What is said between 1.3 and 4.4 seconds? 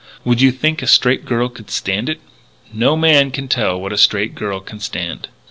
could stand it?" "No man can tell what a straight